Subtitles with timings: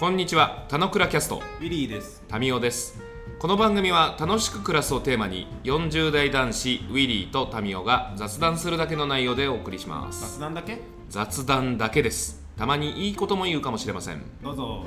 [0.00, 2.24] こんにちは、たのくらキャスト、ウィリーです。
[2.26, 3.02] タミオです。
[3.38, 10.38] この番組は楽しく暮らすをテーマに、40代男子ウィリーとタミオが雑談するだけの内容でお送りします。
[10.38, 10.78] 雑談だけ？
[11.10, 12.42] 雑談だけです。
[12.56, 14.22] たまにいいことも言うかもしれません。
[14.42, 14.86] どうぞ。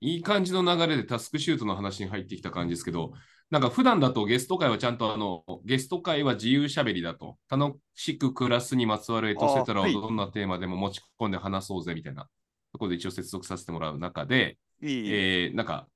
[0.00, 3.12] いい感じの流れでタスクシュートの話に入ってきた感じですけど、
[3.50, 12.28] なんか普段だとゲスト会はちゃんとあの、ゲスト会は自由しゃべりだと、楽しく暮らすにまつわるエトセトラをどんなテーマでも持ち込んで話そうぜみたいな。
[12.72, 15.86] ところで一応接続させてもらう中で、ええーなんか、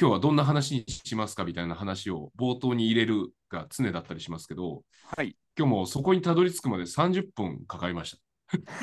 [0.00, 4.82] 今日はどんな話にしますかみたいな話を冒頭に入れるが常だったりしますけど、
[5.16, 5.36] はい。
[5.58, 8.18] 今日もそこにたどり着くまで30分かかりました。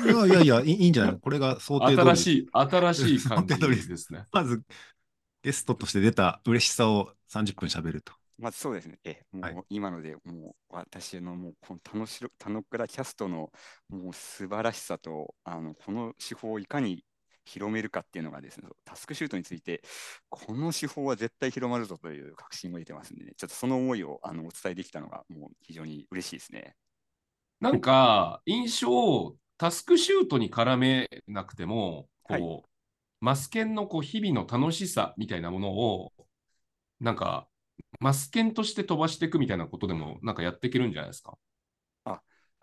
[0.04, 1.12] いやいやいや、いいいいんじゃない？
[1.14, 4.24] のこれが想定通り新しい、新しい感じですね。
[4.32, 4.62] まず、
[5.42, 8.12] ゲストとして出た嬉しさを30分喋ると。
[8.38, 8.98] まずそうですね。
[9.04, 13.50] え、もうはい今ので、もう私のもうこの楽しろ、田野倉キャストの
[13.88, 17.04] もう素晴らしさと、あの、この手法をいかに
[17.46, 19.82] 広めるかっていうのがですね、タスクシュートについて、
[20.28, 26.76] この手法は絶対広まるぞという確信を得てますんでね、ちょっとその思いをあのお伝えできたのが、もう非常に嬉しいですね。
[27.60, 32.62] なんか、印象をタスクシュートに絡めなくても、こう、はい
[33.20, 36.12] マスケンのこう日々の楽しさみたいなものを、
[37.00, 37.48] なんか、
[38.00, 41.38] マスケンとして飛ばしていくみたいなことでも、なんかやっていけるんじゃないですか？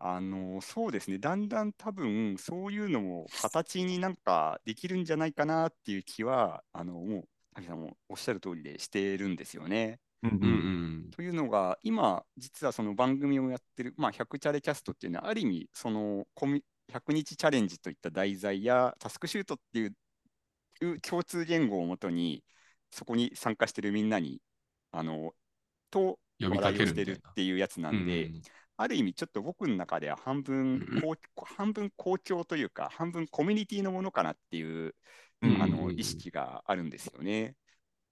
[0.05, 7.23] あのそうですね、だんだん多分そういうのも形になんかできるんじゃないかなっていう気は、あのもう、
[7.55, 10.01] 滝さんもおっしゃる通りでしてるんですよね。
[10.23, 10.47] うんうんう
[11.07, 11.09] ん。
[11.11, 22.43] というのが、今、実はその番組をやってる、まあ、100チャレキャストっていうのは、ある意味、そのコミ100日チャレンジといった題材や、タスクシュートっていう共通言語をもとに、
[22.93, 24.39] そこに参加してるみんなに、
[24.91, 25.33] あの、
[25.89, 28.41] と笑いをしてけるっていうやつなんで、うん
[28.75, 34.95] ある意味、ちょっと僕の中では半分こう、半分公共というか、半分コミュニティのものかなっていう、
[35.43, 35.61] うん。
[35.61, 37.55] あの意識があるんですよね。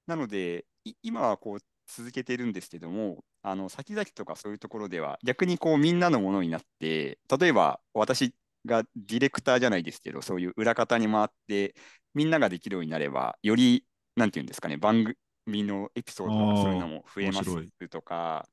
[0.05, 8.35] なので、い今はこう続けてるんですけども、あの先々とかそういうところでは、逆にこうみんなのものになって、例えば私
[8.65, 11.75] がディレクターじゃないですけど、そういう裏方に回って、
[12.13, 13.85] みんなができるようになれば、より、
[14.15, 18.47] なんていうんですかね、番組のエピソードとかそういうのも増えますとか、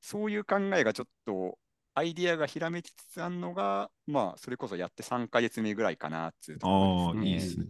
[0.00, 1.58] そういう考えがちょっと
[1.94, 7.28] アイディアがひらめきつつあるのが、まあ、それこそやって3ヶ月目ぐらいかなっていうところああ、ですね。
[7.28, 7.66] いいですね。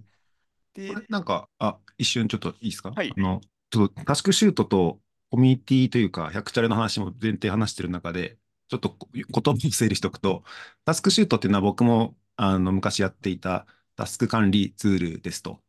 [0.74, 2.90] でなんか、あ、一瞬ちょっといいですか？
[2.90, 5.00] はいあの、ちょっとタスクシュートと
[5.30, 8.38] コミュニティというか、100チャレの話も前提話してる中で、
[8.68, 10.44] ちょっとこ言葉を整理しておくと、
[10.84, 13.66] タスクシュートっていうのは僕もあの昔やっていた
[13.96, 15.60] タスク管理ツールですと。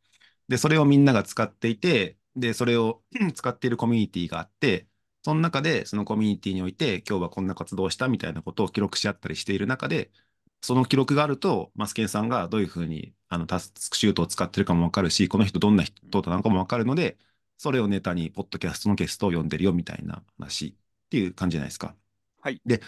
[0.49, 4.87] で、それをみんなが使っていて、で、それをう ん使っているコミュニティがあって、
[5.23, 10.11] その中でそのコミュニティにおいて、今日はこんな活動をしたみたいなことを記録し合ったりしている中で、
[10.61, 17.17] その記録があると、マスケンさんがどういうふうにあのタスクシュートを使ってるかもわかるし、この人どんな人なのかもわかるので、
[17.57, 20.73] それをネタに、ポッドキャストのゲストを呼んでるよみたいな話っ
[21.09, 21.95] ていう感じじゃないですか。
[22.41, 22.61] はい。
[22.65, 22.81] で、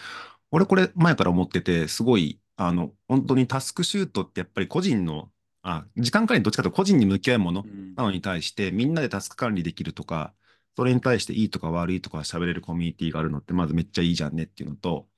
[0.50, 10.34] 俺これ前から思ってて、すごい、あの、本当にタスクシュートってやっぱり個人の、あ、時間管理どっちかというと個人に向き合うものうんなのに対して、みんなでタスク管理できるとか、
[10.76, 15.08] それに対していいとか悪いとか喋れるコミュニティがあるのって、まずめっちゃいいじゃんねっていうのと、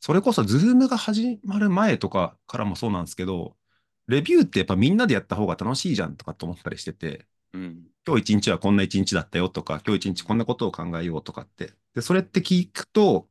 [0.00, 3.56] それこそ、ズームが始まる前とかからもそうなんですけど、
[4.06, 11.74] レビューってやっぱみんなでやった方が楽しいじゃんとかと思ったりしてて、うん今日一日はこんな一日だったよとか、今日一日こんなことを考えようとかって。
[11.94, 13.28] で、それって聞くと、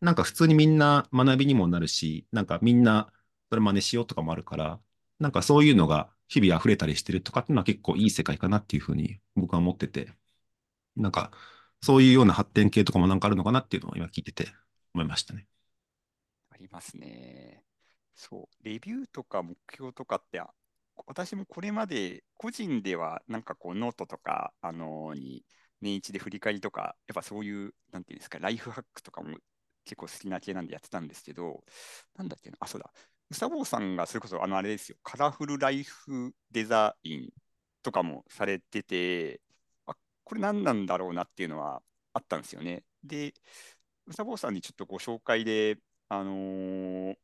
[0.00, 3.12] なんか普通にみんな学びにもなるし、なんかみんな
[3.50, 4.80] それ真似しようとかもあるから、
[5.18, 10.12] なんかそういうのが日々溢れたりしてるとかっていうのは結構いい世界かなっていうふうに僕は思ってて、
[10.96, 11.32] なんか
[11.82, 14.48] そういうような発展系とかもなんかあるのかなっていうのを今聞いてて
[14.94, 15.48] 思いましたね。
[16.50, 17.64] ありますね。
[18.14, 20.40] そう、レビューとか目標とかって、
[21.06, 25.44] 私もこれまで個人ではなんかこうノートとか、あのに
[25.80, 29.36] 年一で振り返りとか、やっぱそういう、なんていうんですか、ライフハックとかも
[29.84, 31.64] 結構好きな系なんでやってたんですけど、
[32.16, 32.92] なんだっけな、あ、そうだ、
[33.30, 37.30] うさぼうさんがそれこそあのあれですよ、カラフルライフデザイン
[37.82, 39.40] とかもされてて、
[39.86, 39.94] あ、
[40.24, 41.82] これ何なんだろうなっていうのは
[42.12, 42.84] あったんですよね。
[43.02, 43.34] で、
[44.06, 45.78] うさぼうさんにちょっとご紹介で、
[46.08, 47.16] あのー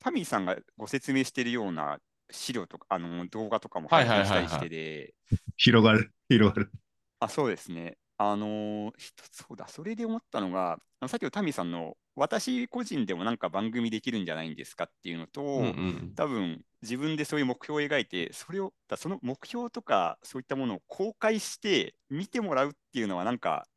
[0.00, 1.98] タミーさんがご説明しているような
[2.30, 5.14] 資料とか、あのー動画とかもはい配信したりしてで、
[5.56, 6.72] 広がる、広がる。
[7.20, 7.98] あ、そうですね。
[8.18, 16.14] あのー一つ、そうだ、それで思ったのが、あのさっきのタミーさんの、私個人でもなんか番組できるんじゃないんですかっていうのと、うんうん。
[16.16, 23.68] 多分自分でそういう目標を描いて、それを、だその目標とかそういったものを公開して見てもらうっていうのは、なんか、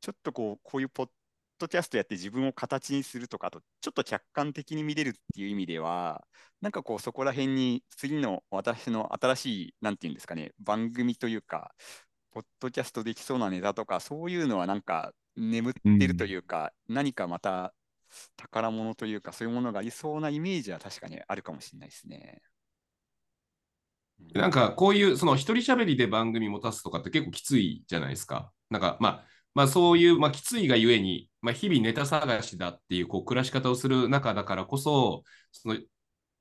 [0.00, 1.10] ちょっとこう、こういうポッ
[1.58, 6.26] ドキャストやって自分を形にするとか、あとちょっと客観的に見れるっていう意味では、
[6.60, 11.72] なんかこうそこら辺に次の私の新しい、なんていうんですかね、番組というか、
[12.32, 17.74] ポッドキャストできそうなネタとか、そういうのはなんか眠ってるというか、何かまた
[18.36, 22.40] 宝物というか、そういうものがありそうなイメージは確かにあるかもしれないですね。
[24.34, 28.52] なんかこういうその一人喋りで番組持たすとかって結構きついじゃないですか。
[28.68, 35.76] なんかまあまあそういう、まあ、きついがゆえに、まあ、日々ネタ探しだっていうこう暮らし方をする中だからこそ、その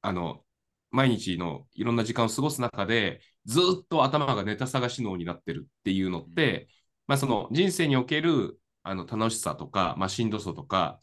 [0.02, 0.44] あの
[0.92, 6.68] 毎日のいろんな時間を過ごす中で、ずっと頭がネタ探し脳になってるっていうのって、
[7.08, 11.00] まあ、その人生におけるあの楽しさとか、まあ、しんどさとか、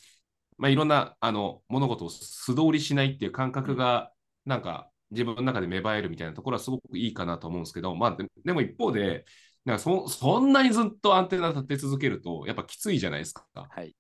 [0.57, 4.13] まあ、いろんなあの物事を素通りしないっていう感覚が、
[4.45, 9.25] なんか自分の中で芽生えるみたいなところはすごくいいかなと思うんですけど、まあ、ででも一方で、
[9.65, 13.45] なんかそそんなにずっとアンテナ立て続けると、やっぱきついじゃないですか。
[13.55, 13.97] はい。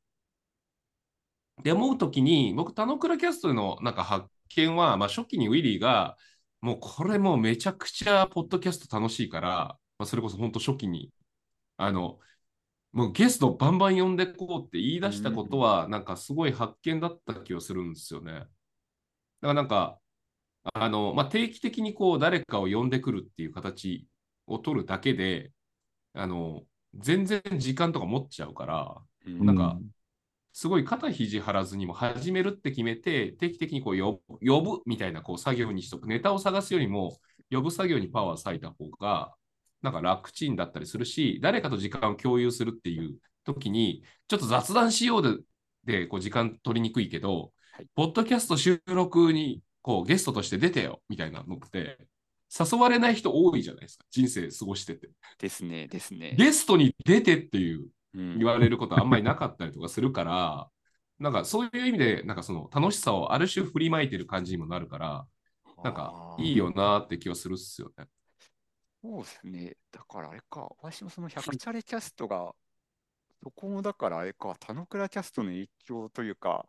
[1.64, 6.16] で思うときに、僕、田之倉キャストのなんか発見は、まあ、初期にウィリーが、
[6.60, 11.12] もうこれもうめちゃくちゃポッドキャスト楽しいから、まあ、それこそ本当初期に、
[11.76, 12.18] あの、
[12.92, 18.32] もうゲストバンバン呼んでこうって言い出したことは、なんかすごい発見だった気がするんですよね。
[18.32, 18.48] だか
[19.42, 19.98] らなんか、
[20.74, 24.08] あの、まあ、定期的にこう誰かを呼んでくるっていう形
[24.46, 25.52] を取るだけで、
[26.14, 26.64] あの、
[26.94, 29.78] 全然時間とか持っちゃうから、うんなんか
[30.58, 36.08] すごい肩肘張らずにも始めるって決めて、定期的にこう呼ぶ呼ぶみたいなこう作業にしとく。
[36.08, 37.18] ネタを探すよりも、
[37.50, 39.34] 呼ぶ作業にパワー割いた方が、
[39.82, 45.44] なんか楽ちんだったりするし、誰かと時間を共有するっていう時に、ちょっと雑談しよう
[45.84, 51.98] で、でこう時間取りにくいけど、はいポッドキャスト収録にこうゲストとして出てよみたいなのって、
[52.48, 55.10] 誘われない人多いじゃないですか、人生過ごしてて。
[55.38, 56.34] ですね、ですね。
[56.38, 57.88] ゲストに出てっていううん
[58.38, 60.70] 言われることはあんまりなかったりとかするから、
[61.18, 65.26] なんかそういう意味で、なんかその楽しさをある種振りまいてる感じにもなるから、
[65.82, 68.06] なんかいいよなーって気はするっすよね。
[69.02, 69.76] そうですね。
[69.92, 72.52] だからあれか、私もその100チャレキャストが、
[73.42, 76.66] そこもだからあれか、田之倉キャストの影響というか、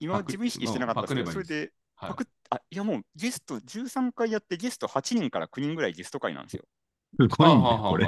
[0.00, 6.64] 今自分意識してなかったですけど、まあそれで、はいパクっあ、いやもうゲスト13回やってゲスト8人から9人ぐらいゲスト会なんですよ。
[7.18, 8.06] すごいね、これ。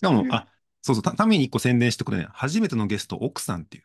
[0.00, 0.46] しかも、あ、
[0.80, 2.28] そうそう、たために一個宣伝してくれね。
[2.32, 3.84] 初めてのゲスト、奥さんっていう。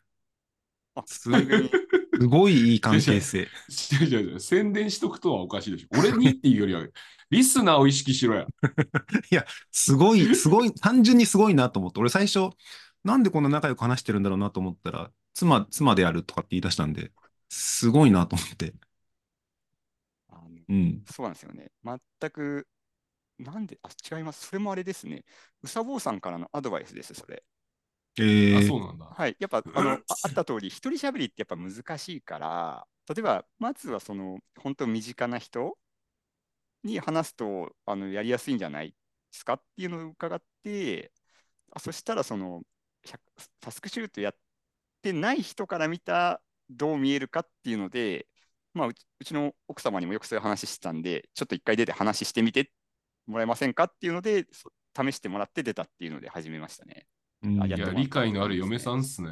[0.96, 1.70] あ、す番組
[2.22, 3.50] すごいいい関係性。
[3.92, 5.88] 違う違う違う宣伝しとくとはおかしいでしょ。
[6.00, 6.88] 俺にっていうよりは、
[7.30, 8.36] リスナーを意識しろ
[9.30, 9.46] や。
[9.72, 12.52] すごい、すごい、単純にすごいなと思って、俺最初、
[13.04, 17.12] なんでこんな仲良く話してるんだろうなと思ったら、妻、妻であるとかって言い出したんで、
[17.50, 18.74] すごいなと思って。
[20.30, 21.04] あのうん。
[21.12, 21.72] そうなんですよね。
[21.84, 22.68] 全く、
[23.40, 24.48] なんで、あ、違います。
[24.48, 25.26] それもあれですね。
[25.62, 27.44] うさぼうさんからのアドバイスです、それ。
[28.18, 29.06] あ、えーそうなんだ。
[29.06, 35.78] はい、やっぱあのああった通り、一人喋りってやっぱ難しいから、例えば、まずはその、本当身近な人
[36.84, 38.96] に話すとあのやりやすいんじゃないで
[39.32, 41.12] すかっていうのを伺って、
[41.72, 42.64] あそしたらその、
[43.04, 43.22] 100
[43.60, 44.38] タスクシュートやっ
[45.02, 48.28] てない人から見たどう見えるかっていうので、
[48.74, 52.72] まあ、うちうちの奥様にもよくそういう話してたんで、ちょっと一回出て話してみて
[53.28, 57.08] もらえませんかっていうので、そ試してもらって出たっていうので始めましたね。
[57.44, 59.30] うんいや、理解のある嫁さんっすね。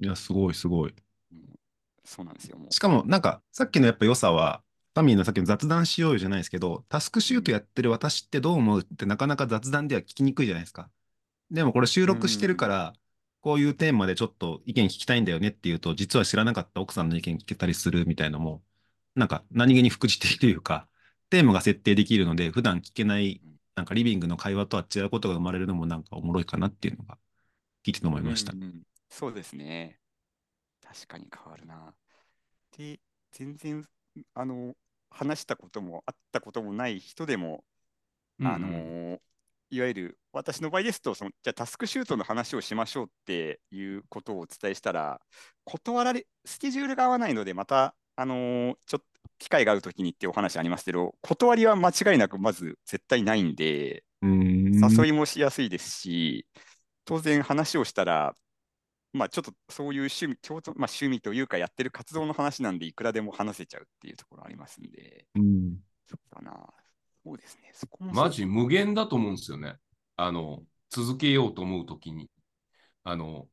[0.00, 0.94] いや、すごい、すごい。
[1.32, 1.56] うん
[2.08, 2.72] そうなんですよ、もう。
[2.72, 4.62] しかも、なんか、さっきのやっぱ良さは、
[4.94, 10.88] タミーのさっきの雑談しようよじゃないですけど、タスクシュートやってる私ってどう思うってなかなか雑談では聞きにくいじゃないですか。
[11.50, 12.94] でもこれ収録してるから、
[13.40, 18.62] こういうテーマでちょっと意見聞きたいんだよねっていうと、実は知らなかった奥さんの意見聞けたりするみたいのも、
[19.14, 20.88] なんか何気に副次的というか、
[21.38, 23.42] テーマが設定できるので、普段聞けない、
[23.74, 27.18] なんかリビングの会話とは違うことが生まれるのもなんかおもろいかなっていうのが
[27.84, 28.54] 聞いてて思いました。
[28.54, 30.00] うんうんそうですね。
[30.82, 31.94] 確かに変わるな。
[32.78, 33.00] で、
[33.32, 33.86] 全然、
[34.34, 34.76] あの、
[35.10, 37.64] 話したこともあったこともない人でも、
[38.42, 39.20] あのー
[39.70, 45.20] いわゆる私の場合ですとその、じゃあタスクシュートの話をしましょうっていうことをお伝えしたら、
[45.64, 49.06] 断られ、スケジュールが合わないので、また、あのーちょっと
[49.38, 54.72] 機会があるときにっていうお話ありますけど、断りは間違いなくまず絶対ないんで、ん。
[54.74, 56.46] 誘いもしやすいですし、
[57.04, 58.34] 当然話をしたら、
[59.12, 65.76] まあちょっとそういう趣味、共通まあ、趣味というかやってる活動の話なんでいくらでも話せちゃうっていうところありますんで、うん。
[66.06, 66.66] そうだな。
[67.24, 67.70] そうですね。
[67.72, 69.76] そこもマジ無限だと思うんですよね。
[70.16, 72.30] あの、続けようと思うときに。
[73.04, 73.48] あの、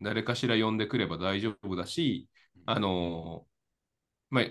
[0.00, 2.28] 誰かしら呼んでくれば大丈夫だし、
[2.66, 3.46] あの、
[4.30, 4.44] まあ、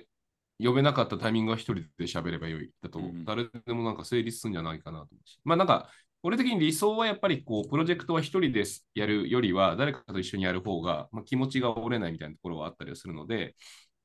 [0.59, 5.39] 呼べなかったタイミングは一人で喋ればよいだと、うん誰でもなんか成立するんじゃないかなと思うし。
[5.43, 5.89] まあなんか、
[6.21, 8.63] 俺的に理想はやっぱりこう、プロジェクトは一人で
[8.95, 13.55] やるよりは、誰かと一緒にやる方が、まあ、気持ちが折れないみたいなところはあったりはするので、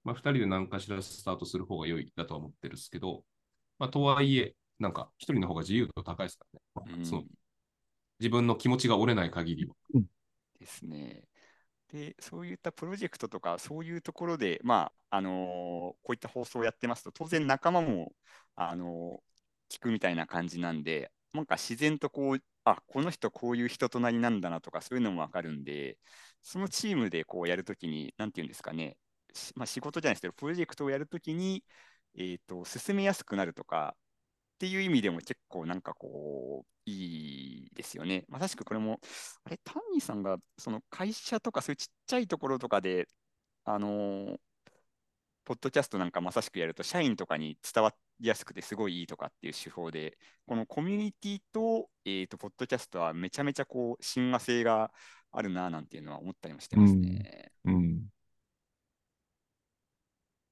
[0.05, 3.25] まあ、二人で何かしらスタートする方が良いだとは思ってるんですけど、
[3.79, 6.99] まあ、とはいえ、なんか一人の方が自由度高いですからね。
[6.99, 7.25] うんその
[8.21, 9.75] 自分の気持ちが折れない限りは。
[10.59, 11.23] ですね。
[11.89, 18.13] で、そういったプロジェクトとか、そういうところで、まあ、あのーこういった放送をやってますと、当然仲間も、
[18.57, 19.29] あのー
[19.71, 25.99] 聞くみたいな感じなんで、なんか自然とこう、あ、この人こういう人となりなんだなとか、そういうのもわかるんで、
[26.43, 28.97] そのチームでこうやるときに、なんていうんですかね、
[29.55, 31.65] まあ、仕事じゃないですけど、プロジェクトをやるときに、
[32.17, 33.95] えっと、進めやすくなるとか、
[34.59, 38.25] っていう意味でも結構なんかこう、いいですよね。
[38.29, 39.01] まさしくこれも、
[39.45, 43.09] あれ、タンニーさんがその会社とかそういうちっちゃいところとかで、
[43.65, 44.39] あのー
[45.45, 54.93] ポッドキャストなんかまさしくやると、社員とかに伝わりやすくてすごいいいとかっていう手法で、このコミュニティと、えーと、ポッドキャストはめちゃめちゃこう、親和性が
[55.33, 57.53] あるななんていうのは思ったりもしてますね。
[57.65, 58.09] うん。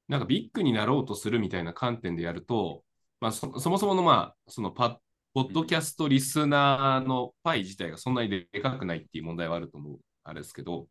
[0.09, 2.83] なんかビッグになろうとするみたいな観点でやると、
[3.21, 5.01] まあ、そそもそもの、まあ、そのパ
[5.35, 10.89] ポッドキャストリスナーのパイ自体がそんなにでかくないっていう問題はあると思う、あれですけど、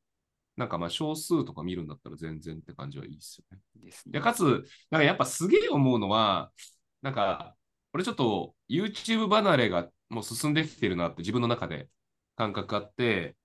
[0.58, 3.62] なんかまあ少数とか見るんだったら全然って感じはいいですよね。
[3.84, 4.44] ですねで、かつ、
[4.91, 6.51] なんかやっぱすげえ思うのは、
[7.01, 7.55] なんか、
[7.94, 11.89] 俺ちょっと YouTube 離れがもう進んできてるなって自分の中で
[12.36, 13.36] 感覚あって、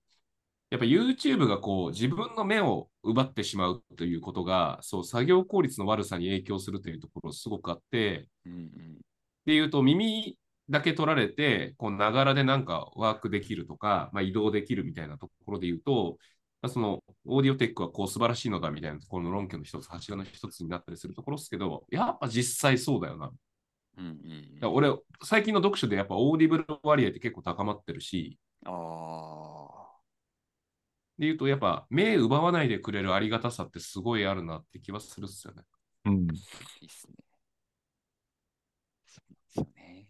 [0.70, 8.68] やっぱ YouTube がこう自分の目を奪ってしまうということが、そう作業効率の悪さに影響するというところすごくあって、うんうん
[9.42, 10.36] っていうと耳
[10.68, 16.18] だけ取られて、こうながらでなんかワークできるとか、まあ、移動できるみたいなところで言うと、
[16.62, 23.32] まあそのオーディオテックはこう素晴らしいのだみたいなところの論拠の一つ、柱の一つになったりするところですけど、やっぱ実際そうだよな。
[23.98, 28.70] うんうんいや俺、最近の読書でやっぱオーディブル割合って結構高まってるし、あ
[29.76, 29.79] あ。
[31.20, 35.62] で言うとやっぱ目奪わないでくれるありがたさってすごいあるなって気はするっすよね。
[36.06, 36.14] うん。
[36.14, 37.14] いいっすね。
[39.06, 40.06] そうなんですよね。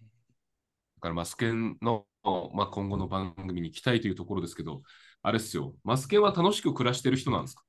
[0.98, 2.06] だからますけんの、
[2.54, 4.82] まあ、今後の番組に期待というところですけど、
[5.22, 7.64] あれっすよ、マスケンは楽しく暮らしてる人なんですか？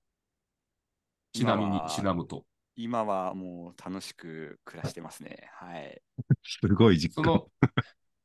[1.33, 2.45] ちなみにちなむと。
[2.75, 5.50] 今はもう楽しく暮らしてますね。
[5.55, 6.00] はい。
[6.43, 7.24] すごい実感。
[7.24, 7.51] そ の、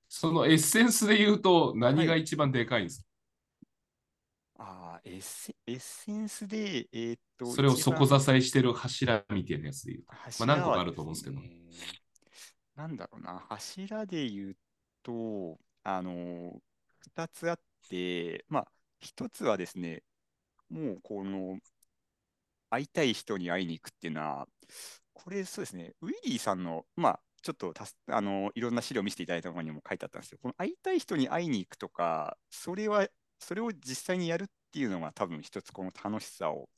[0.08, 3.05] そのエッセンスで言うと何が一番でかいんですか、
[5.06, 10.12] エッセエッセンスで、えーっと、それを底支えしてる柱みたいなやつで言うと。
[10.14, 11.40] 柱まあ何個かはあると思うんですけど。
[11.40, 11.50] ね
[12.75, 14.56] なんだろうな、柱で言う
[15.02, 16.60] と、あの、
[16.98, 18.68] 二つあって、まあ、
[19.00, 20.02] 一つはですね、
[20.68, 21.58] もうこの、
[22.68, 24.48] 会いたい人に会いに行くっていうのは、
[25.14, 33.08] これそうですね、ウィリーさんの、まあ、ちょっとたすあのいろんな資料を見せていただいたところにも書いてあったんですけど、この会いたい人に会いに行くとか、それは、
[33.38, 34.46] それを実際にやるっ
[34.76, 36.68] ていうのが多分一つこの楽しさを、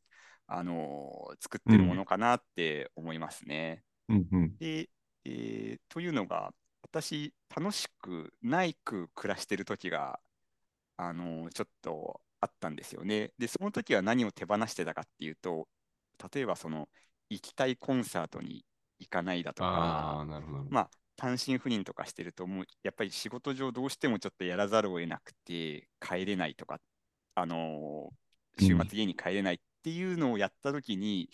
[0.47, 3.83] あの作ってるものかなって思いますね。
[4.09, 4.57] うんうん。
[4.59, 4.89] で、
[5.25, 6.53] えーというのが、
[6.83, 10.21] 私、楽しくないく暮らしてる時が、
[10.97, 13.33] あのちょっとあったんですよね。
[13.39, 15.69] で、その時は何を手放してたかっていうと、
[16.33, 16.89] 例えばその、
[17.31, 18.65] 行きたいコンサートに
[19.01, 20.19] 行かないだとか。
[20.71, 26.81] まあ、単身赴任とかしてると、もうやっぱり仕事上どうしてもちょっとやらざるを得なくて、帰れないとか、
[27.41, 28.11] あの
[28.59, 31.31] 週うん末家に帰れないっていうのをやった時に、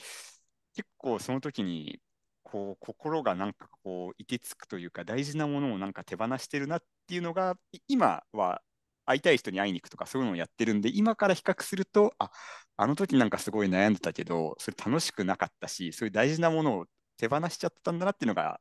[0.74, 2.00] 結構その時に、
[2.42, 8.62] こう、心がなんかこう、いてつくというか、大事なものをなんか手放してるなっていうのが、い今は
[9.06, 12.30] 会いたい人に会いに行くとかそういうのをやってるんで、今から比較すると、あ、
[12.76, 18.60] あの時なんかすごい悩んでたけど、それ楽しくなかったし、そういう大事なものを手放しちゃったんだなっていうのが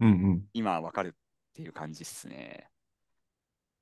[0.00, 0.44] うんうん。
[0.52, 1.12] 今わかるっ
[1.54, 2.70] ていう感じですね。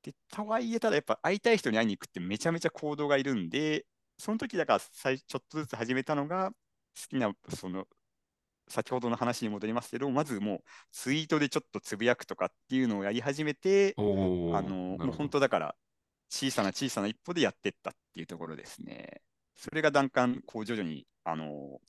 [0.06, 3.86] で、とはいえ、ただやっぱ会いたい人に会いに行くってめちゃめちゃ行動がいるんで、
[4.18, 6.56] その時だから最ちょっとずつ始めたのが、好
[7.08, 7.86] きな、その、
[8.68, 14.02] 先ほどの話に戻りますけど、まずもうツイートでちょっとつぶやくとかっていうのをやり始めて、あ
[14.62, 15.76] の、もう本当だから、
[16.30, 19.22] 小さな小さな一歩でやってったっていうところですね。
[19.56, 21.80] それがだんだん、こう徐々に、あの、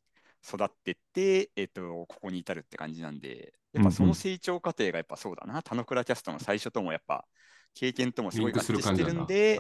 [0.43, 4.12] 育ってって、えっと、ここに至るって感じなんで、やっぱそうんうん。
[4.12, 7.27] の成長過程がやっぱそうだな、田野倉キャストの最初ともやっぱ、
[7.77, 9.03] 経験ともすごい合致して。
[9.03, 9.60] るんで、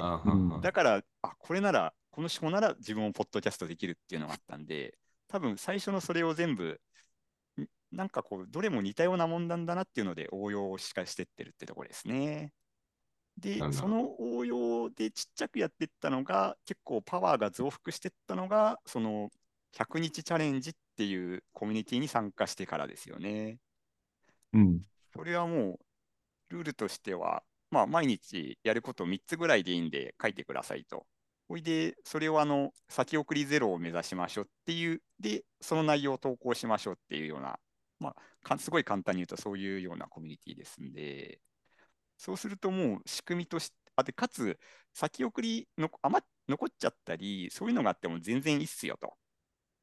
[0.63, 4.97] だから、あ、これなら、この手法なら自分もポッドキャストできるっていうのがあったんで、
[5.27, 6.81] 多分最初のそれを全部、
[7.61, 12.53] んなんかこう、どれも似たようなもんなんだなっていうので応用しかしてってるってところですね。
[13.37, 19.29] でその応用でちっちゃくやっていったのが、結構パワーが増幅していったのが、その
[19.73, 23.59] 100日チャレンジっていうコミュニティに参加してからですよね。
[24.53, 24.81] うん。
[25.13, 25.79] それはもう、
[26.49, 31.05] ルールとしては、まあ、毎日やること3つぐらいでいいんで書いてくださいと。
[31.47, 37.59] ほいで、それをあの先送りゼロを目指しましょうっていう、で、その内容を投稿しましょうっていうような、
[37.99, 38.15] ま
[38.49, 41.39] あ、すごい簡単に言うとそういうようなコミュニティですんで、
[42.17, 44.59] そうするともう仕組みとして、あでかつ、
[44.93, 49.13] 先送りの余残っちゃったり、そういうのがあっても全然いいっすよと。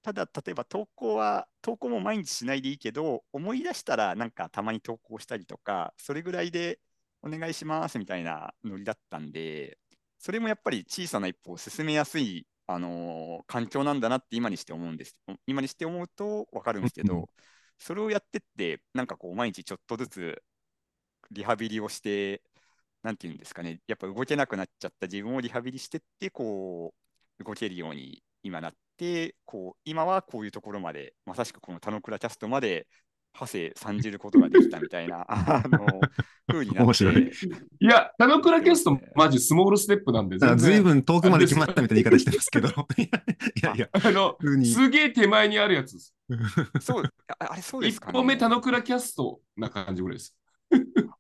[0.02, 6.78] ただ、例えば投稿は、投稿も毎日しないでいいけど、思い出したらなんかたまに投稿したりとか、それぐらいで
[7.24, 9.78] お願いしますみたいなノリだったんで、
[10.18, 15.16] それもやっぱり小さな一歩を進めやすい、あのー、環境なんだなって今にして思うんです。
[15.46, 17.30] 今にして思うと分かるんですけど、
[17.78, 20.42] それをやってって、なんかこう毎日ちょっとずつ
[21.30, 22.42] リハビリをして、
[23.02, 26.94] なんていうんですかね、やっぱ動けなくなっちゃった自分をリハビリしてって、こ
[27.38, 32.86] う、動けるように今なって、こう、今はこういうところまで、まさしくこの田野倉キャストまで、
[33.34, 36.00] 派生参じることができたみたいな、 あの、
[36.46, 36.82] 風になって。
[36.84, 37.30] 面白い。
[37.80, 42.68] いや、田野倉キャスト、マジスモールステップなんで、ずいぶん遠くまで決まったみたいな言い方してますけど。
[42.96, 46.14] いやいや、あの、すげえ手前にあるやつです。
[46.80, 50.36] そう、あれそうですか、ね、1本目田野倉キャストな感じぐらいです。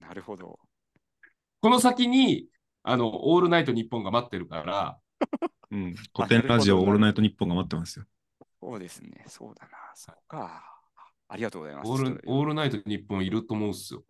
[0.00, 0.58] なるほど。
[1.60, 2.46] この先に、
[2.82, 4.98] あの、オールナイトニッポンが待ってるから、
[5.70, 8.04] うん、古典ラジオオールナイトニッポンが待ってますよ。
[8.60, 10.73] そうですね、そうだな、そうか。
[11.34, 11.90] ありがとうございます。
[11.90, 14.04] オールオールナイト日本いると思うんですよ。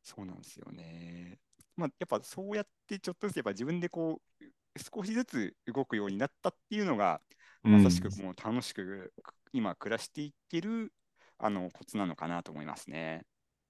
[0.00, 1.40] そうなんですよね。
[1.76, 4.44] まあ、やっぱそうやってちょっとずつやっぱ自分でこう
[4.78, 7.20] 少しずつ動くようになったっていうのが、
[7.64, 9.12] まさしくもう楽しく
[9.52, 10.92] 今暮らしていける
[11.38, 13.24] あのコツなのかなと思いますね。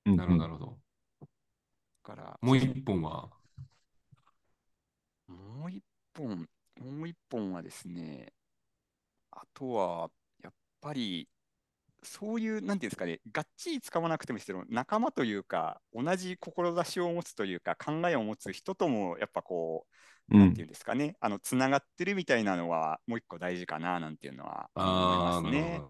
[0.04, 0.78] なるほど、なるほど。
[2.02, 3.30] からもう一本は？
[5.26, 5.82] もう一
[6.14, 6.46] 本、
[6.82, 8.34] もう一本はですね、
[9.30, 10.10] あとは
[10.44, 11.26] やっぱり
[12.06, 19.86] そういう、なんていうんですかね、がっちり使わなくてもいいですけど、仲間というか、同じ志を持つというか、考えを持つ人とも、やっぱこ
[20.30, 25.86] う、なんていうんですかね、あの、つながってるみたいなのは、もう一個大事かな、なんていうのは思いますね。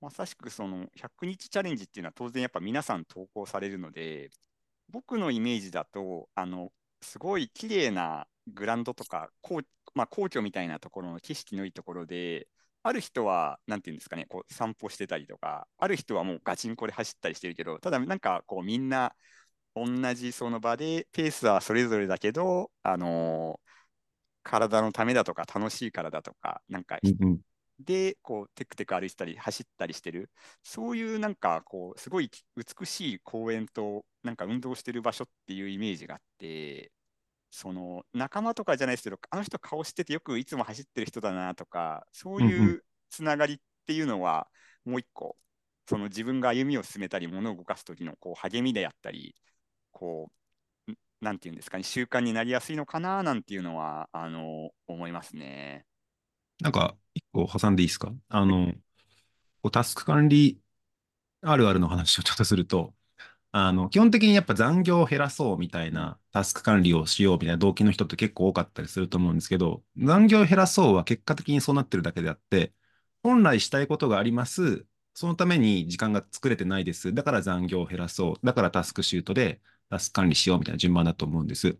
[0.00, 4.30] まさしくその100日チャレンジっていうのは当然やっぱ皆さん投稿されるので、
[4.90, 12.48] 僕のイメージだと、あの、すごい綺麗なグランドとか、こうまあ、皇居みたいなところの景色のいいところで、
[12.84, 19.14] ある人は、なんていうんですかね、こう散歩してたりとか、ある人はもうガチンコで走ったりしてるけど、ただなんかこうみんな
[19.74, 23.70] 同じその場で、ペースはそれぞれだけど、あのー、
[24.44, 26.98] 体のためだとか、楽しいからだとか、なんか、
[27.80, 30.30] で、こう、テクテク歩いたり、走ったりしてる、
[30.62, 36.92] そういうなんか、こう、すごい美しい公園と、なんか運動してる場所っていうイメージがあって、
[37.56, 44.48] その仲間とかじゃないですけど、あの人顔しててよくいつも走ってる人だなとか、そういうつながりっていうのは、
[44.84, 45.36] もう一個、
[45.88, 49.36] その自分が歩みを進めたり、物を動かす時のこう励みであったり、
[49.92, 50.32] こ
[50.88, 55.86] う、なんていうんですかね、習慣になりやすいのかななんていうのは、あの、思いますね。
[56.60, 58.12] なんか、一個挟んでいいですか？
[58.30, 58.72] あの、
[59.70, 60.60] タスク管理
[61.40, 62.94] あるあるの話をちょっとすると、
[63.56, 72.74] あの、基本的にやっぱ残業を減らそうみたいな、タスク管理をしようみたいな動機の人って結構多かったりすると思うんですけど、残業を減らそうは結果的にそうなってるだけであって、
[73.22, 74.84] 本来したいことがあります。
[75.14, 77.14] そのために時間が作れてないです。
[77.14, 78.46] だから残業を減らそう。
[78.46, 81.78] だからタスクシュートでタスク管理しようみたいな順番だと思うんです。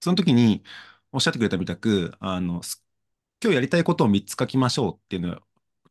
[0.00, 0.64] その時に
[1.12, 2.62] おっしゃってくれたみたく、あの、
[3.42, 5.42] 今日やりたいことを3つ書きましょうっていうのは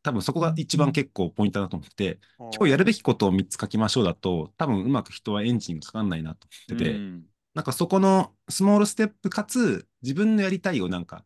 [0.04, 11.24] 多分そこが一番結構ポイントだと思って、今日やるべきことを3つ書きましょうだと、多分うまく人はエンジンかかんないなと思ってて、うん、なんかそこのスモールステップかつ自分のやりたいをなんか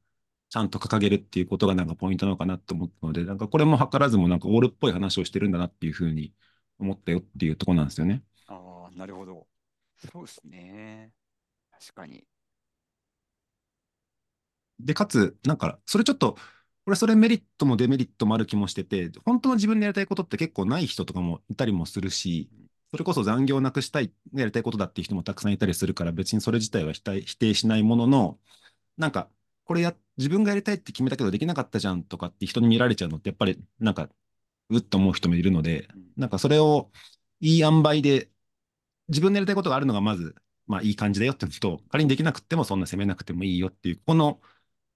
[0.49, 6.33] ちゃんと掲げるっていうことがなんかポイントなのかなと思ったので、なんかこれも図らずもなんかオールっぽい話をしてるんだなっていうふうに
[6.79, 8.23] 思ったよっていうところなんですよね。
[8.47, 9.49] ああ、なるほど。
[10.13, 11.13] そうですね。
[11.73, 12.25] 確かに。
[14.81, 16.37] で、かつ、なんか、それちょっと、
[16.89, 22.49] これそれメリットもデメリットもある気もしてて、本当の自分でやりたいことって結構ない人とかもいたりもするし、
[22.91, 28.39] それこそ残業をなくしたい、やりたいことだっていう人もたくさんいたりするから、別にそれ自体は否定しないものの、
[28.97, 29.29] なんか、
[29.65, 34.09] これや、自分がやりたいって決めたけどできなかったじゃんとかって人に見られちゃうのって、やっぱりなんか、
[34.71, 36.91] うっと思う人もいるので、なんかそれを
[37.41, 38.31] いい塩梅で、
[39.09, 44.41] 自分のやりたいことがあるのがまず、まあいい感じだよっていうのと、仮にできなくてもそんな責めなくてもいいよっていう、この、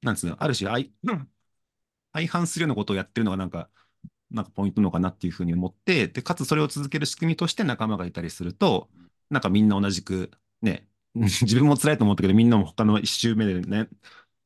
[0.03, 0.93] なんつうの、ある種、あい、
[2.13, 3.71] 相反するようなことをやってるのがなんか、
[4.31, 8.91] なんかポイントのかなっていうふうに思って、で、かつそれを続ける仕組みとして仲間がいたりすると、
[9.31, 10.31] なんかみんな同じく、
[10.63, 13.89] ね、 自分も辛いと思ったけど、みんなも他の一周目でね、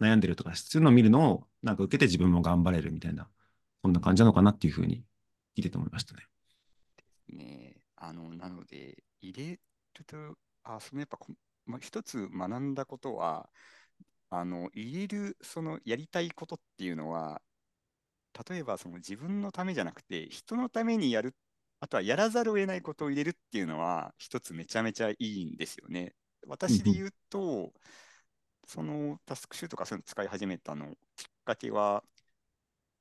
[0.01, 3.31] 悩んでるとか、そういうのを見るのをなんか受けて自分も頑張れるみたいな、
[3.83, 5.05] そんな感じなのかなっていうふうに
[5.57, 6.29] 聞いてて思いましたね。
[7.29, 9.61] ねあの、なので、入れ
[9.95, 11.33] るとあ、そのやっぱこ、
[11.65, 13.49] まあ、一つ学んだことは、
[14.31, 17.41] あの、入れる、そのやりたいことっていうのは、
[18.49, 21.35] 例えばその自分のためじゃなくて、人のためにやる、
[21.81, 26.15] あとはやらざるを得ないことを入れるっていうのは、一つめちゃめちゃいいんですよね。
[26.47, 27.73] 私で言うと、
[28.67, 32.05] そのタスクシューとかそういうの使い始めたのきっかけは、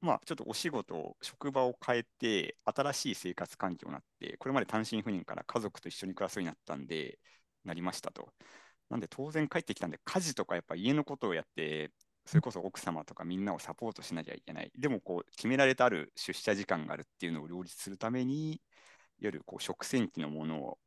[0.01, 7.19] まあ、ちょっとお仕事、職場を変えて、新しい生活環境になって、これまで単身赴任から家族と一緒に暮らすようになったんで、
[7.63, 8.33] なりましたと。
[8.89, 11.91] なんで当然帰ってきたんで、家事とかやっぱ家のことをやって、
[12.25, 14.71] それこそ奥様とかみんなをサポートしなきゃいけない。
[14.77, 18.59] でもこう決められたある出社時間があるっていうのを両立するために、いわ
[19.19, 20.77] ゆるこう食洗機のものを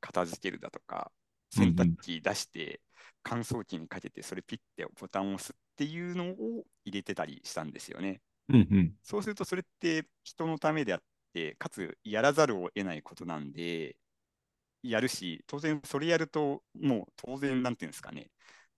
[0.00, 1.10] 片付けるだとか、
[1.50, 2.80] 洗濯機出して
[3.22, 8.20] 乾燥機にかけてそれピッてボタンを押すっていうのを入れてたりしたんですよね。
[8.48, 8.94] うんうん。
[9.02, 13.96] そうするとそれって人のためであって、かつやらざるを得ないことなんで、
[14.82, 18.30] やるし、当然それやると、もう当然、なんていうんですかね、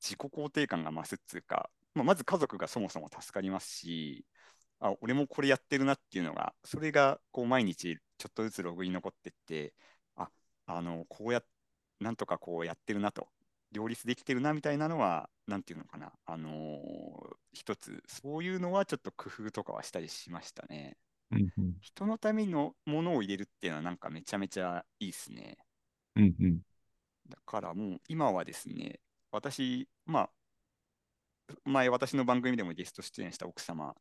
[0.05, 4.27] 自己肯定感が増すっていうか、まあ、まず家族がそもそも助かりますし、
[4.81, 9.75] あ、俺もこれやってるなっていうのが、それがこう毎日ちょっとずつログに残ってって、
[10.17, 10.31] あ、
[10.67, 11.43] あの、こうや、
[12.01, 13.29] なんとかこうやってるなと、
[13.73, 20.97] 両立できてるなみたいなのは、なんていうのかな、あのー一つ、そういうのはちょっと工夫とかはしたりしましたね。
[21.31, 21.75] うんうん。
[21.81, 25.57] 人のためのものを入れるっていうのはなんかめちゃめちゃいいですね。
[26.17, 26.61] うんうん。
[27.29, 29.01] だからもう今はですね、
[29.35, 30.31] 私、まあ、
[31.64, 33.92] 前私の番組でもゲスト出演した奥様、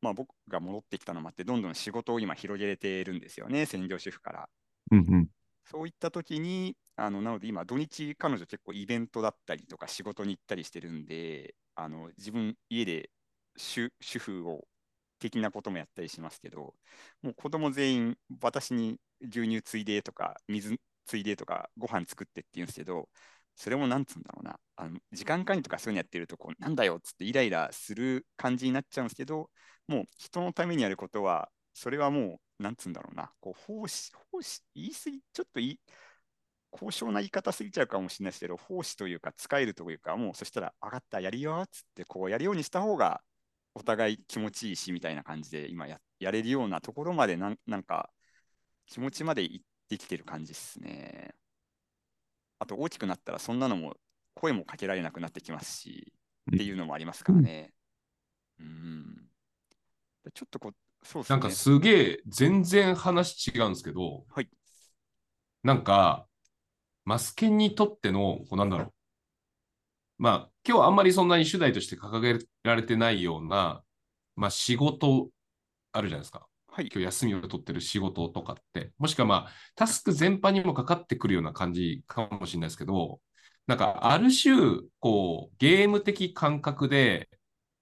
[0.00, 4.48] まあ僕が戻ってきたのもあって、どんどん仕事を今広げれてるんですよね、専業主婦から。
[4.92, 5.28] うんうん。
[5.64, 13.10] そういった時に、あのなので今、土日、彼女結構イベントだったりとか仕事に行ったりしてるんで、あの自分、家で
[13.56, 14.68] 主主婦を
[15.18, 16.74] 的なこともやったりしますけど、
[17.22, 23.08] もう子供全員、私に牛乳ついでとか、水ついでとか、ご飯作ってって言うんですけど、
[23.56, 29.50] それもなんつうんだろうな、あの時間管理とかそういうのやってるとこう、なんだよっつってイライラする感じになっちゃうんですけど、
[29.88, 35.80] もう人のためにやることは、それはもう、なんつうんだろうな、こう奉仕、奉仕、言い過ぎ、ちょっと言い、
[36.70, 43.22] 高尚な言い方すぎちゃうかもしれないですけど、奉仕というか、使えるというか、もうそしたら、上がった、やるよっつって、こうやるようにした方が、
[43.74, 48.10] お互い気持ちいいし、みたいな感じで、今ややれるようなところまでなん、なんか、
[48.86, 51.34] 気持ちまでいってきてる感じですね。
[52.58, 53.96] あと、大きくなったら、そんなのも、
[54.34, 56.12] 声もかけられなくなってきますし、
[56.50, 57.72] っていうのもありますからね。
[58.60, 59.28] うん。
[60.32, 61.38] ちょっとこう、そうですね。
[61.40, 64.48] なんかすげえ全然話違うんですけど、はい。
[65.62, 66.26] なんか、
[67.04, 68.92] マスケンにとっての、こうなんだろう。
[70.18, 73.82] まあ、今日あんまりそんなに主題として掲げられてないような、
[74.36, 75.30] まあ仕事
[75.92, 76.46] あるじゃないですか。
[76.74, 76.88] はい。
[76.92, 83.20] 今日休みを取ってる仕事とかって、もしくはまあ、タスク全般にもかかってくるような感じかもしれないですけど、
[83.68, 87.28] なんかある種、こう、ゲーム的感覚で、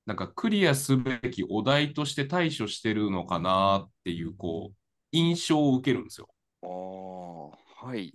[0.04, 4.76] なんかクリアすべきお題として対処してるのかなっていう、こう、
[5.12, 6.28] 印象を受けるんですよ。
[6.62, 8.14] ああ、はい。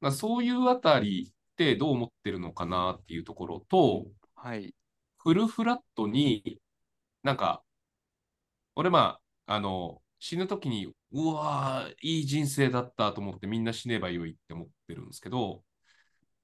[0.00, 4.74] まあ、そういうあたりってどう思ってるのかなっていうところと、はい。
[5.18, 6.60] フルフラットに、
[7.22, 7.62] なんか、
[8.74, 15.62] 俺まあ、あの、死ぬ時に、うわー、いい人生だったと思ってみんな死ねばよいって思ってるんですけど、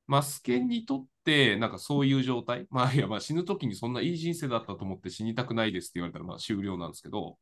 [0.07, 7.39] マスケンにとって、なんかそういう状態、まあいや、まあ死ぬ時にそんないい人生だったと思って死にたくないですって言われたらまあ終了なんですけど、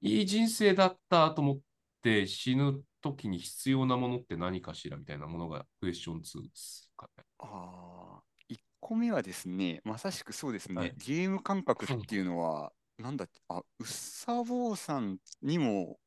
[0.00, 1.58] いい人生だったと思っ
[2.02, 7.24] て死ぬ時に必要なものって何かしらみたいなものがクエスチョン2ですかね。
[7.38, 15.98] ああ、1個目はですね、まさしくそうですね、はいゲーム感覚っていうのは、なんだっけ、あ、うっさ坊さんにも、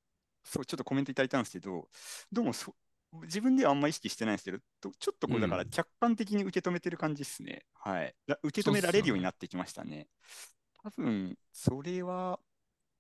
[0.44, 1.88] そう、ちょっとコメントいただいたんですけど、
[2.32, 2.76] どうもそ、
[3.24, 7.64] 自分ではあんま意識してないんですけど、とちょっとこう、だからうん客観的に受け止めてる感じですね。
[7.74, 8.16] はい。
[8.28, 10.08] ら受け止められるようになってきましたね。
[10.84, 12.40] 多分、それは、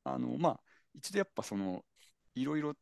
[0.03, 0.61] あの、まあ、
[0.95, 1.85] 一度やっぱその、
[2.35, 2.75] いろいろ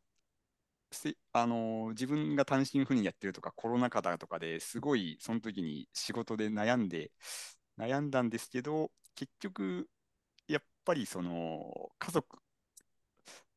[0.92, 7.12] せあの自分が単身赴任やってるとかコロナ禍だとかですごいその時に仕事で悩んで
[7.78, 9.88] 悩んだんですけど結局
[10.90, 12.38] ぱりその家族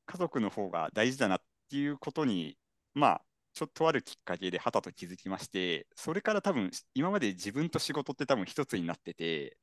[0.06, 2.58] 家族の方が大事だなっていうことに
[2.93, 3.22] まあ
[3.54, 9.58] ちょっとあるきっかけではたと気づきましてそれから多分今まで自分と仕事って多分一つになってて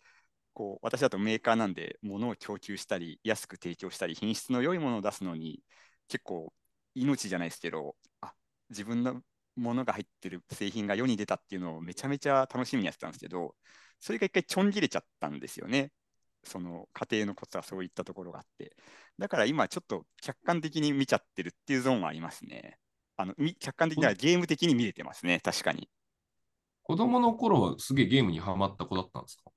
[0.55, 5.63] こう私だとメーカーなんで物を供給したり安く提供したり品質の良いものを出すのに
[6.09, 6.53] 結構
[6.95, 8.35] 命じゃないですけど、あ
[8.71, 9.23] 自分の
[9.57, 13.55] ものが入ってる製品が世に出たっていうのをめちゃめちゃ楽しみにやってたんですけど、
[14.01, 15.93] それが一回ちょん切れちゃったんですよね。
[16.45, 18.77] その家庭のことはそういったところがあって。
[19.19, 22.79] だから今ちょっと客観的に見ちゃってるっていうゾーンはありますね。
[23.17, 25.89] あのみ客観的にはゲーム的に見れてますね、確かに。
[26.83, 29.51] 子供の頃はすげえゲームにハマった子だったんですか？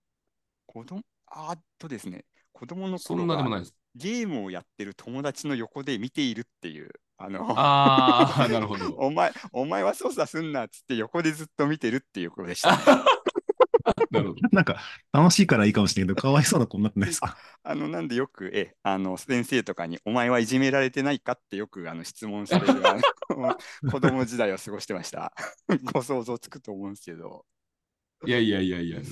[0.67, 1.01] 子供？
[1.27, 3.63] あーっとですね、子供のそ頃は。
[3.95, 8.89] ゲームをやってる友達の横で見ているっていう、あの、ああ、なるほど。
[8.97, 12.75] お前、お前は操作すんなっつって横でずっと見てるっていうことでした。
[14.13, 14.41] なるほど。
[14.51, 14.79] なんか、
[15.11, 17.37] 楽しいからいいかもしれないけど、かわいそうな子になってないですか？
[17.63, 22.95] あの、なんでよく、え、あの、先生とかに、お前はいじめられてないかってよくあの質問される、あ
[23.29, 23.57] の
[23.91, 25.33] 子供時代を過ごしてました。
[25.93, 27.45] ご想像つくと思うんですけど。
[28.25, 29.01] いやいやいやいやいや。
[29.01, 29.05] い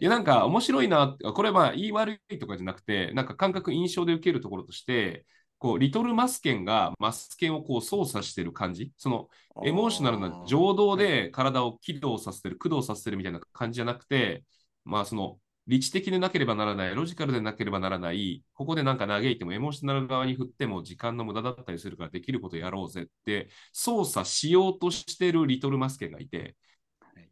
[0.00, 5.26] やなんか面白いなこれまあ言い悪いとかじゃなくて、なんか感覚印象で受けるところとして、
[5.58, 9.28] こうリトルマスケンがマスケンをこう操作してる感じ、その
[9.64, 14.44] エモーショナルな情動で体を起動させてる、駆動させてるみたいな感じじゃなくて、
[14.84, 26.56] まあその理知的でなければならない、ロジカルでなければならない、ここでなんか嘆いてもエモーショナル側に振っても時間の無駄だったりするからできることやろうぜって操作しようとしてるリトルマスケンがいて、
[27.00, 27.30] はい。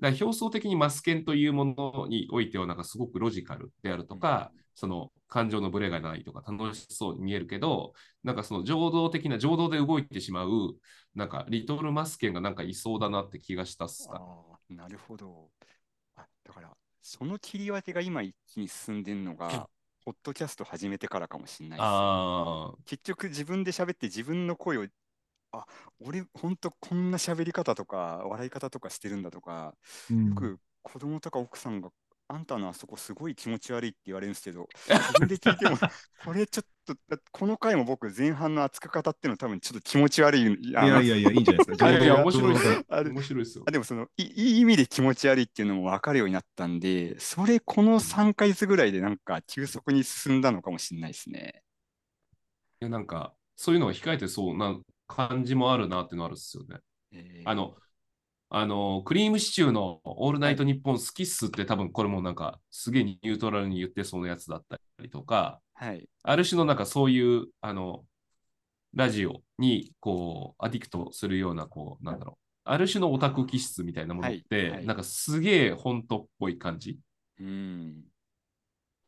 [0.00, 10.76] だから表層的にマスケンというものにおいてはなんかすごくロジカルであるとか、その感情のブレがないとか楽しそうに見えるけど、なんかその情動的な情動で動いてしまう、
[11.14, 14.20] なんかリトルマスケンがなんかいそうだなって気がしたっすか？
[14.68, 15.50] なるほど。
[16.16, 16.70] あ、だから、
[17.02, 19.68] その切り分けが今一気に進んでるのが、
[20.04, 22.84] ポッドキャスト始めてからかもしれないです。
[22.84, 24.86] 結局自分で喋って自分の声を、
[25.52, 25.66] あ、
[26.00, 29.74] 俺ほんとこんな喋り方とか笑い方とかしてるんだとか、
[30.10, 31.90] うんよく子供とか奥さんが、
[32.26, 35.76] あんたのあそこすごい気持ち悪いって言われるんですけど、 自分で聞いても、
[36.24, 40.42] これちょっと、だこの回も僕前半の熱く語ってるの多分ちょっと気持ち悪い。
[40.42, 41.90] いいやいやいや、いいんじゃないですか。
[41.90, 42.84] いやいや、面白いですよ。
[42.88, 43.70] 面白いですよあ。
[43.70, 51.62] でもそのいいい意味で気持ち悪いっていうのも分かるようになったんで、それこの3ヶ月ぐらいでなんか急速に進んだのかもしれないですね。
[52.80, 56.78] いや、なんか、そういうのが控えてそうな感じもあるなっていうのあるっすよね。
[57.12, 57.76] えーあの、
[58.56, 66.08] あの、クリームシチューのオールナイトニッポン好きっすって多分これもなんかすげえニュートラルに言ってそうなやつだったりとか、はい。
[66.22, 68.04] ある種のなんかそういう、あの、
[68.94, 77.00] ラジオにこう、アディクトするような、こう、なんだろう、ある種のオタク気質みたいなものって、はいはいなんかすげえ本当っぽい感じ。
[77.40, 78.04] うん。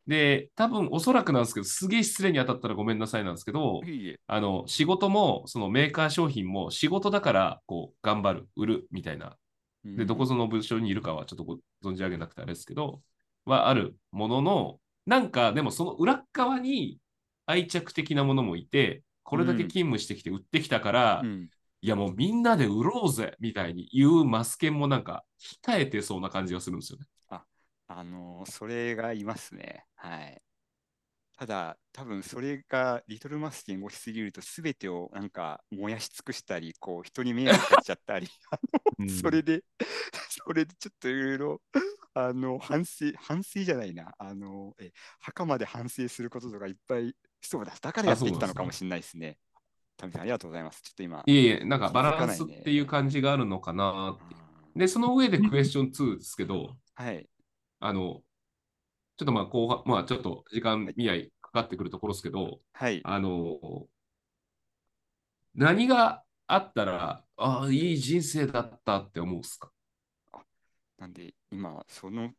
[0.07, 3.81] で、多分おそらくなんですけど、すげえ失礼に当たったらごめんなさいなんですけど、
[4.27, 9.35] あの、仕事も、そのメーカー商品も仕事だから、こう、頑張る、売るみたいな。
[9.83, 13.01] で、どこぞの部署にいるかはちょっとご存じ上げなくてあれですけど、
[13.45, 16.99] はあるものの、なんかでもその裏っ側に
[17.45, 21.49] 愛着的なものもいて、これだけ勤務してきて売ってきたから、うん。
[21.81, 25.23] いやもうみんなで売ろうぜみたいに言うマスケンもなんか
[25.65, 27.05] 控えてそうな感じがするんですよね。
[27.87, 29.85] あのーそれがいますね。
[29.95, 30.41] はい。
[31.37, 38.27] ただ、多分それがリトルマスケンをしすぎると、すべてをなんか燃やし尽くしたり、こう、人に迷惑かけちゃったり、
[39.07, 39.63] それで、
[40.29, 41.61] それでちょっといろいろ、
[42.15, 49.39] あの、反省、反省じゃないな、あの、え、墓まで反省することとかいっぱい、そうだ、だからやってきたのかもしれないですね。
[49.97, 50.81] タミさん、ありがとうございます。
[50.81, 54.41] ちょっと今、いえいえ、なんかバランスっていう感じがあるのかなっていう。
[54.41, 57.29] あで、その上でクエスチョン2ですけど、ーはい。
[57.79, 58.23] あの、
[59.17, 63.01] ちょっとまあ後半、まあちょっと時間見合いかかってくるところですけど、はい。
[63.03, 63.87] あの、
[65.55, 69.71] 何があったら、ああ、いい人生だったって思うっすか？
[70.97, 72.31] なんで、今、その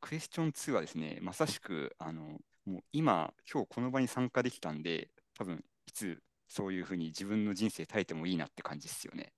[0.00, 9.32] クエスチョン2はですね、まさしく、あの、もう今、今日この場に参加できたんで、多分いつそういうふうに自分の人生耐えてもいいなって感じですよね。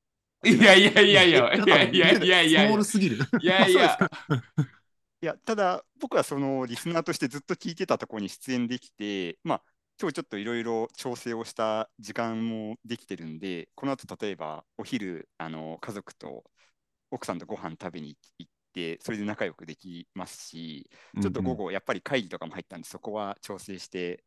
[0.45, 3.19] いやいやいやいや、いやいやいやいやスモーいやルすぎる。
[3.41, 3.99] いやいや、
[5.21, 9.63] いや、ただ、僕はそのリスナーとしてずっと聞いてたところに出演できて、まあ、
[10.01, 16.45] 今日ちょっといろいろ調整をした時間もできてるんで、この後例えばお昼、あの家族と
[17.11, 20.89] 奥さんとご飯食べに行って、それで仲良くできますし、
[21.21, 24.25] ちょっと午後、やっぱり会議とかも入ったんで、そこは調整して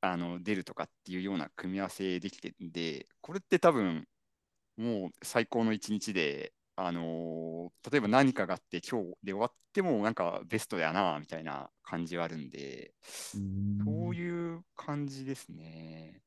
[0.00, 4.06] あの出るとかっていうような組み合わせできてるんで、これって多分、
[4.76, 6.54] もう最高の一日で、
[6.86, 12.92] あのー例えば何かがあって今日で終わってもなんかベストだなみたいな感じはあるんで、
[13.34, 13.78] うん。
[13.84, 16.20] そういう感じですね。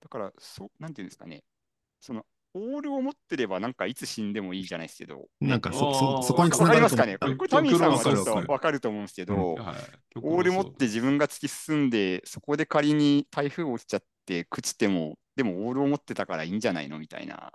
[0.00, 1.44] だから、そう、なんていうんですかね、
[2.00, 7.18] その、オールを持ってればなんかいつ死んでもいいじゃないですけど、なんかそ、そ、そこにわつながりますかね。
[7.18, 17.52] これ、タミーさんはちょっとわかると思うんですけど、はい、オール持って自分が突き進んで、そこで仮に台風起きちゃって朽ちても、でもオールを持ってたからいいんじゃないのみたいな、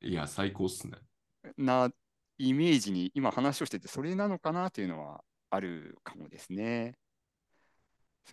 [0.00, 0.98] いや、最高っすね。
[1.56, 1.90] な
[2.38, 6.96] イメージに今話をしてて、それなのかなというのはあるかもですね。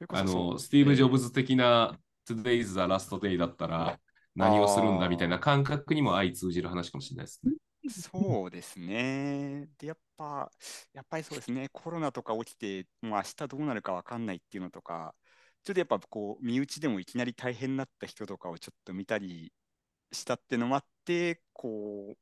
[0.10, 1.26] あの、スティーブ・ジョブズ。
[1.26, 1.98] ズ的な
[2.28, 4.00] Today's the last day だったら、
[4.36, 7.54] 何をするんだみたいな感覚にも相通じる話かもしれないですね。
[7.90, 9.68] そうですね。
[9.78, 10.50] で、やっぱ、
[10.94, 15.14] やっぱりそうですね、コロナとか起きて、もう明日どうなるか分かんないっていうのとか、
[15.64, 19.54] ちょっとやっぱこう、身内でもいきなり大変になった人とかをちょっと見たり
[20.12, 22.18] したってのもあって、こう、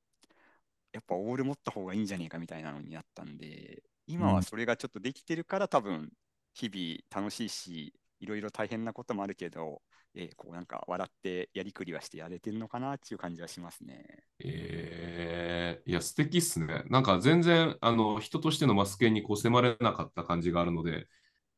[0.94, 6.12] やっぱオール持った方がいいんじゃねえかみたいなのになったんで、今うんはそれがちょっとできてるから、多分
[6.54, 9.82] 日々楽しいし、いろいろ大変なこともあるけど、
[10.16, 14.24] えーこうなんか笑ってやりくりはしてやれてるのかなっていう感じはしますね。
[14.40, 16.84] えー、いや、素敵っすね。
[16.90, 21.08] なんか全然、あの、人としてのマスケンにこう迫れなかった感じがあるので、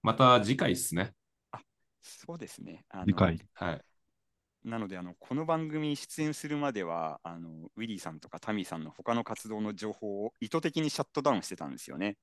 [0.04, 1.14] また次回っすね。
[2.02, 2.86] そうですね。
[2.90, 3.40] あの理解。
[3.54, 3.86] はい。
[4.64, 12.18] なのであの、この番組に出演するまではあの、ウィリーさんとかタミーさんの他の活動の情報を意図的にシャットダウンしてたんですよね。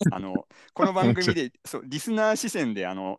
[0.12, 3.18] あのこの番組でそうリスナー視線であの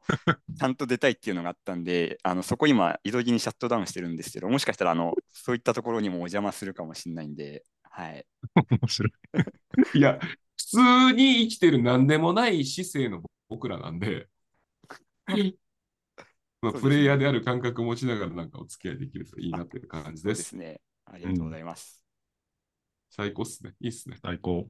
[0.60, 8.26] ちゃんと出たいっていうのがあったんで、あのそこ今、意図的にシャットダウンしてるんですけど、もしかしたらあのそういったところにもお邪魔するかもしれないんで、はい、
[8.70, 9.98] 面白い。
[9.98, 10.20] いや、
[10.56, 10.78] 普通
[11.14, 14.28] に生きてる何でもない姿勢の僕らなんで、
[16.62, 20.36] まあ、そうですねプレイヤーである感覚を持ちながらなんかお付き合いできるといいなという感じそうで。
[20.36, 20.82] ですすね。
[21.06, 22.02] ありがとうございます。
[23.10, 23.74] 最高っすね。
[23.80, 24.18] いいっすね。
[24.22, 24.68] 最高。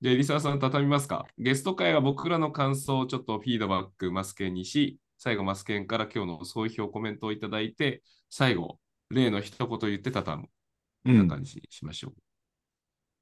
[0.00, 1.26] じゃあ、エリサーさん、畳みますか。
[1.38, 10.48] ゲスト会は僕らの感想をちょっとフィードバック、マスケンにし、最後、マスケンから今日の総評コメントをいただいて、最後、例の一言言って畳む。
[11.04, 12.14] こんな感じにしましょう。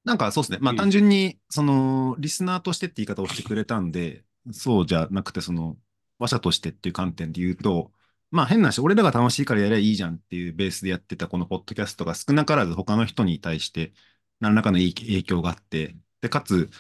[0.05, 0.59] なんかそうですね。
[0.61, 5.77] まあうん単純に、その、リスナーとしてって言い方をしてくれたんで、そうじゃなくて、その、
[6.19, 7.93] 話者としてっていう観点で言うと、
[8.31, 13.93] まあ変な話、俺らが楽しいからやればいいじゃんっていうベースでやってたこのポッドキャストが少なからず他の人に対して
[14.41, 16.71] 何らかのいい影響があって、で、かつ、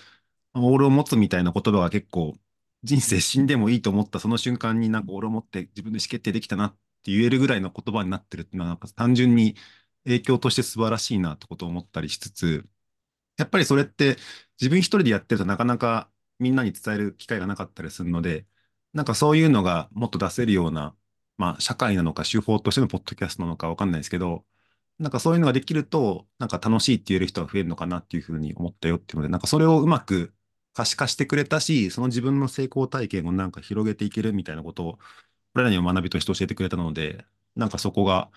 [0.55, 2.37] オールを持つみたいな言葉が結構、
[2.83, 6.77] 人生死んでもいいと思ったその瞬間になんかオールを持って自分で意思決定できたなって
[7.12, 9.57] 言えるぐらいの言葉になってるっていうのはなんか単純に
[10.05, 12.68] 影響として素晴らしいなってことを思ったりしつつ、
[13.38, 14.16] やっぱりそれって
[14.61, 18.46] 自分一人でやってるとなかなかみんなに伝える機会がなかったりするので、
[18.96, 20.96] なんかそういうのがもっと出せるような、
[21.37, 24.44] まあ社会なのか手法としてのポッドキャストなのかわかんないですけど、
[24.98, 30.35] なんかそういうのができると、なんか楽しいって言える人が増えるのかなっていうふうに思ったよっていうので、なんかそれをうまく
[30.72, 34.98] 可視化してくれたし、その自分の成功体験をなんか広げていけるみたいなことを、
[35.54, 38.30] 俺らにも学びとして教えてくれたので、なんかそこが、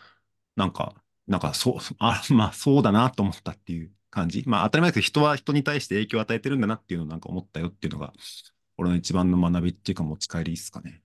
[0.56, 0.96] なんか、
[1.28, 4.44] なんかそう、あ、まあそうだなと思ったっていう感じ。
[4.48, 8.14] まあ当たり前ですけど、人は人に対して影響を与えてるんだなっていうのをなんか思ったよっていうのが、
[8.80, 11.04] 俺の一番の学びっていうか持ち帰りですかね。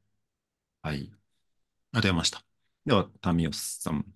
[0.80, 0.96] はい。
[0.96, 1.14] ありがとう
[1.94, 2.44] ございました。
[2.86, 4.06] では、タミオスさん。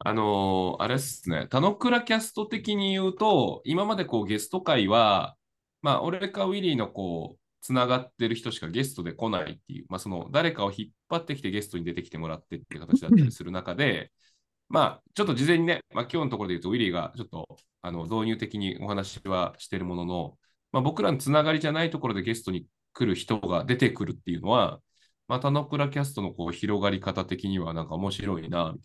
[0.00, 5.36] あのーあれっすね、田野倉キャスト的に言うと、今までこうゲスト会は、
[5.80, 14.10] まあ、俺かウィリーのこう、つながってる人しかゲストで来ないっていう、まあ、その誰かを引っ張ってきてゲストに出てきてもらってっていう形だったりする中で、
[14.68, 17.46] まあ、ちょっと事前にね、まあ、今日のところで言うと、ウィリーがちょっと
[17.82, 20.38] あの導入的にお話はしてるものの、
[20.72, 24.80] まあ、僕らのつながりじゃないところでゲストに来る人が出てくるっていうのは、
[25.28, 28.72] まあ、田野倉キャストのこう広がり方的にはなんか面白いな、みたいな。
[28.72, 28.82] だか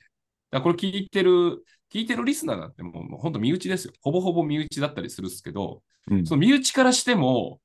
[0.52, 3.94] らこれ聞いてる、聞いてるリスナーなんてもうもう本当身内ですよ。
[4.02, 7.60] ほぼほぼ身内だったりするんですけど、うんその身内からしても、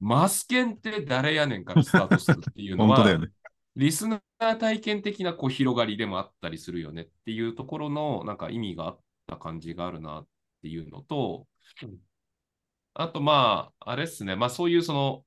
[0.00, 3.28] マスケンって誰やねんからスタートするっていうのは、 ね。
[3.76, 10.26] リスナー体験的なこう広がりでもあったりするよねっていうところのなんか意味があった感じがあるなっ
[10.62, 11.46] ていうのと、
[12.94, 15.24] あとまあ、あれっすね、まあそういうその、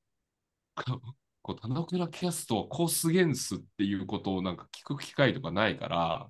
[1.42, 6.30] こう、田之倉キャストはこうすげんすっていうことをなんか聞く機会とかないから、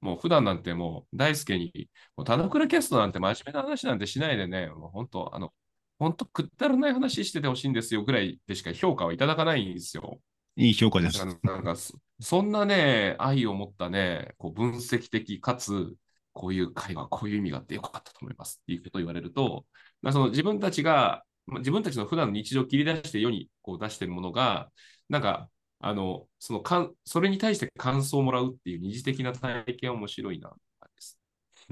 [0.00, 5.52] もう普段なんてもう大輔に、もう田之倉キャストなんて真面目な話なんてしないでね、もう本当、あの、
[5.98, 10.20] 本当くったらない話しててほしいんですよぐらいでしか評価はいただかないんですよ。
[10.56, 11.24] いい評価です。
[11.24, 15.94] なんかなんかそそんなね、愛を持ったね、こう分析的かつ、
[16.32, 19.66] こういう会話、こういう意味があってよかったと思いますっていうことを言われると、
[20.02, 24.70] まあ、その自分たちが、まあ自分たちの普段の日常を切り出して世にこう出しているものが、
[25.08, 25.48] なんか、
[25.80, 30.56] あの、そのかん、それに対して感想をもらうっていう二次的な体験は面白いな、で
[30.98, 31.18] す。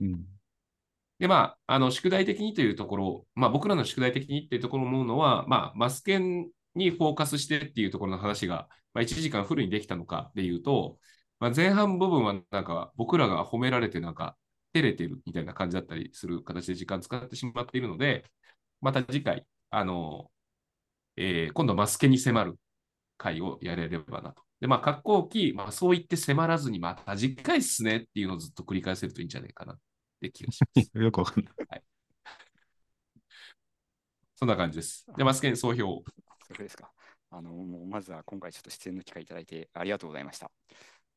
[0.00, 0.24] うん
[1.18, 10.98] で、まあ、あの、宿題的にというところ、まあ、僕らの宿題的にっていうところを思うのは、まあ、マスケンにフォーカスしてっていうところの話が、まあ、1時間フルにできたのかでいうと、
[11.40, 14.36] まあ、前半部分はなんか僕らが褒められてなんか
[14.72, 18.24] 照れてるみたいな感じだったりする形で時間使ってしまっているので、
[18.80, 20.30] また次回、あの、
[21.16, 22.58] えー今度マスケに迫る
[23.18, 24.42] 回をやれればなと。
[24.60, 29.78] で、まあ、格好期、まあ、そう言って迫らずに、また次回っすねっていうのをずっと繰り返せるといいんじゃないかなっ
[30.20, 30.90] て気がします。
[30.98, 31.82] よくわかんない。
[34.36, 35.06] そんな感じです。
[35.16, 36.02] で、マスケン総評。
[36.46, 36.92] それですか。
[37.30, 40.50] あの、もうまずは今回ちょっと出演の機会いただいてありがとうございました。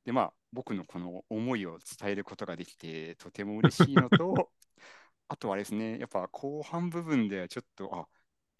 [0.05, 4.51] で、まあ、僕のこの思いを伝えることができて、とても嬉しいのと、
[5.27, 8.07] あとはですね、やっぱ後半部分ではちょっと、あ、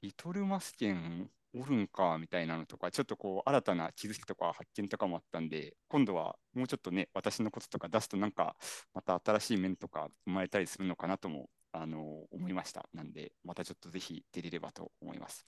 [0.01, 8.55] リトルマスケンおるんかみたいなのとか、ちょっとこう新たな気づきとか発見とかもあったんで、今度はもうちょっとね、私のこととか出すとなんか、
[8.93, 12.89] また新しい面とか生まれたりするのかなとも、あの思いました。
[12.93, 15.47] なんで、またちょっとぜひ出れればと思います。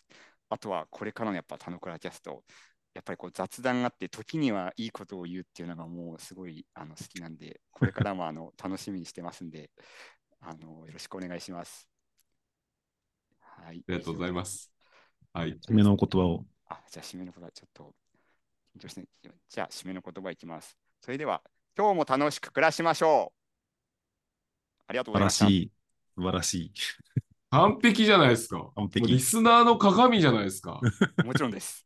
[0.49, 2.43] あとはこれからのやっぱ田野倉キャスト、
[2.93, 9.71] やっぱりこう雑談があって、時にはいいことを言うっていうのがもうすごいあの好きなんで、これからもあの楽しみにしてますんで、
[10.39, 11.89] あのよろしくお願いします。
[13.39, 13.83] はい。
[13.87, 14.71] ありがとうございます。
[15.33, 15.57] はい。
[15.57, 16.45] 締めのお言葉を。
[16.67, 17.95] あ、じゃあ締めの言葉、ちょっと
[18.77, 19.07] 緊張してね
[19.49, 20.77] じゃあ締めの言葉いきます。
[21.01, 21.41] それでは、
[21.75, 24.83] 今日も楽しく暮らしましょう。
[24.87, 25.47] ありがとう素晴らございました。
[25.47, 25.71] しい。
[26.15, 26.73] 素晴らしい。
[27.49, 28.71] 完璧じゃないですか。
[28.95, 30.79] リスナーの鏡じゃないですか。
[31.23, 31.85] もちろんです。